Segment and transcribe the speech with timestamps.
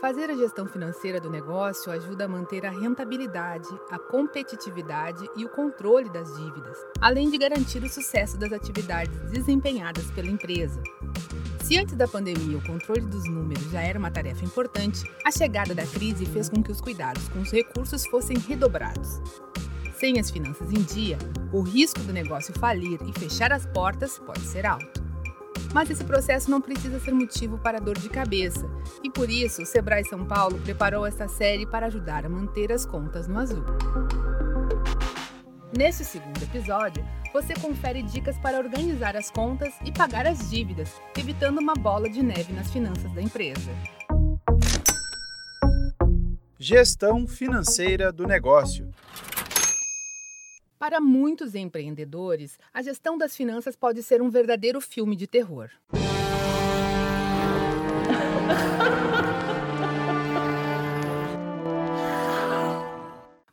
[0.00, 5.48] Fazer a gestão financeira do negócio ajuda a manter a rentabilidade, a competitividade e o
[5.50, 10.82] controle das dívidas, além de garantir o sucesso das atividades desempenhadas pela empresa.
[11.62, 15.74] Se antes da pandemia o controle dos números já era uma tarefa importante, a chegada
[15.74, 19.20] da crise fez com que os cuidados com os recursos fossem redobrados.
[19.96, 21.18] Sem as finanças em dia,
[21.52, 24.99] o risco do negócio falir e fechar as portas pode ser alto.
[25.72, 28.68] Mas esse processo não precisa ser motivo para dor de cabeça,
[29.04, 32.84] e por isso o Sebrae São Paulo preparou esta série para ajudar a manter as
[32.84, 33.64] contas no azul.
[35.76, 41.58] Neste segundo episódio, você confere dicas para organizar as contas e pagar as dívidas, evitando
[41.58, 43.70] uma bola de neve nas finanças da empresa.
[46.58, 48.90] Gestão financeira do negócio.
[50.80, 55.68] Para muitos empreendedores, a gestão das finanças pode ser um verdadeiro filme de terror.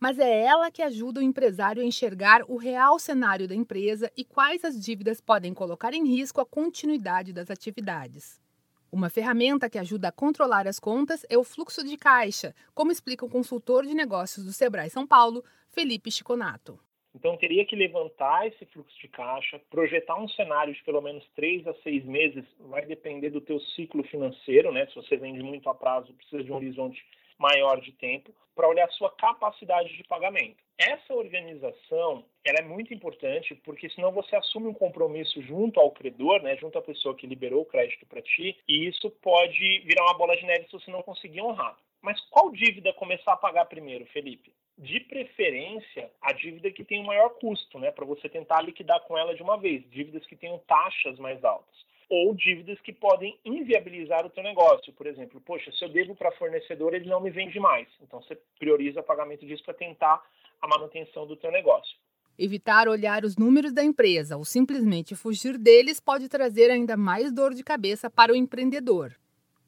[0.00, 4.24] Mas é ela que ajuda o empresário a enxergar o real cenário da empresa e
[4.24, 8.40] quais as dívidas podem colocar em risco a continuidade das atividades.
[8.90, 13.24] Uma ferramenta que ajuda a controlar as contas é o fluxo de caixa, como explica
[13.24, 16.80] o consultor de negócios do Sebrae São Paulo, Felipe Chiconato.
[17.14, 21.66] Então, teria que levantar esse fluxo de caixa, projetar um cenário de pelo menos três
[21.66, 24.86] a seis meses, vai depender do teu ciclo financeiro, né?
[24.86, 27.04] Se você vende muito a prazo, precisa de um horizonte
[27.38, 30.62] maior de tempo, para olhar a sua capacidade de pagamento.
[30.78, 36.42] Essa organização ela é muito importante porque senão você assume um compromisso junto ao credor,
[36.42, 40.18] né, junto à pessoa que liberou o crédito para ti, e isso pode virar uma
[40.18, 41.76] bola de neve se você não conseguir honrar.
[42.00, 44.52] Mas qual dívida começar a pagar primeiro, Felipe?
[44.78, 49.16] De preferência, a dívida que tem o maior custo, né, para você tentar liquidar com
[49.16, 51.82] ela de uma vez, dívidas que tenham taxas mais altas
[52.14, 54.92] ou dívidas que podem inviabilizar o teu negócio.
[54.92, 57.88] Por exemplo, poxa, se eu devo para fornecedor, ele não me vende mais.
[58.02, 60.22] Então você prioriza o pagamento disso para tentar
[60.60, 61.96] a manutenção do teu negócio.
[62.38, 67.54] Evitar olhar os números da empresa ou simplesmente fugir deles pode trazer ainda mais dor
[67.54, 69.16] de cabeça para o empreendedor.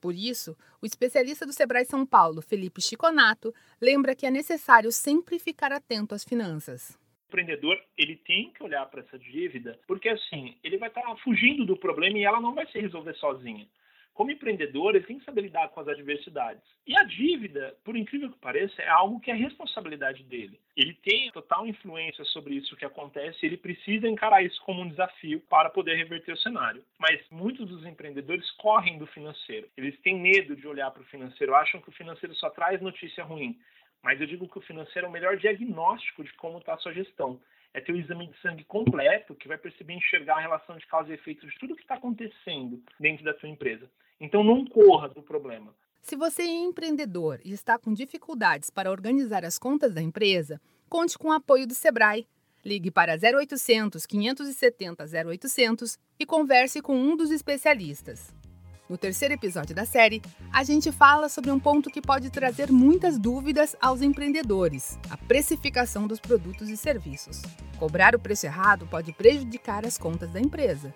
[0.04, 5.38] Por isso, o especialista do Sebrae São Paulo, Felipe Chiconato, lembra que é necessário sempre
[5.38, 6.90] ficar atento às finanças.
[6.90, 11.64] O empreendedor ele tem que olhar para essa dívida, porque assim, ele vai estar fugindo
[11.64, 13.66] do problema e ela não vai se resolver sozinha
[14.14, 16.62] como empreendedor, ele tem que saber lidar com as adversidades.
[16.86, 20.58] E a dívida, por incrível que pareça, é algo que é responsabilidade dele.
[20.76, 25.40] Ele tem total influência sobre isso que acontece ele precisa encarar isso como um desafio
[25.48, 26.82] para poder reverter o cenário.
[26.98, 29.68] Mas muitos dos empreendedores correm do financeiro.
[29.76, 33.24] Eles têm medo de olhar para o financeiro, acham que o financeiro só traz notícia
[33.24, 33.58] ruim.
[34.04, 36.92] Mas eu digo que o financeiro é o melhor diagnóstico de como está a sua
[36.92, 37.40] gestão
[37.72, 41.10] é ter o exame de sangue completo que vai perceber enxergar a relação de causa
[41.10, 43.90] e efeito de tudo que está acontecendo dentro da sua empresa.
[44.20, 45.74] Então não corra do problema.
[46.02, 51.18] Se você é empreendedor e está com dificuldades para organizar as contas da empresa, conte
[51.18, 52.28] com o apoio do Sebrae.
[52.62, 58.43] Ligue para 0800 570 0800 e converse com um dos especialistas.
[58.86, 60.20] No terceiro episódio da série,
[60.52, 66.06] a gente fala sobre um ponto que pode trazer muitas dúvidas aos empreendedores: a precificação
[66.06, 67.40] dos produtos e serviços.
[67.78, 70.94] Cobrar o preço errado pode prejudicar as contas da empresa.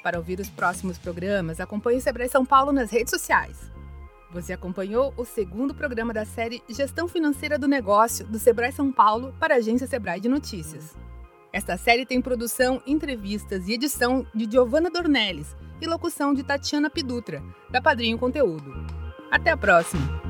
[0.00, 3.68] Para ouvir os próximos programas, acompanhe o Sebrae São Paulo nas redes sociais.
[4.30, 9.34] Você acompanhou o segundo programa da série Gestão Financeira do Negócio do Sebrae São Paulo
[9.40, 10.94] para a agência Sebrae de Notícias.
[11.52, 17.42] Esta série tem produção, entrevistas e edição de Giovanna Dornelles e locução de Tatiana Pidutra,
[17.70, 18.72] da Padrinho Conteúdo.
[19.30, 20.23] Até a próxima!